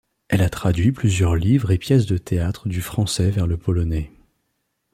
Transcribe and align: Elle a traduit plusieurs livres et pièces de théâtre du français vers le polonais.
Elle 0.29 0.41
a 0.41 0.49
traduit 0.49 0.91
plusieurs 0.91 1.35
livres 1.35 1.69
et 1.69 1.77
pièces 1.77 2.07
de 2.07 2.17
théâtre 2.17 2.67
du 2.67 2.81
français 2.81 3.29
vers 3.29 3.45
le 3.45 3.55
polonais. 3.55 4.11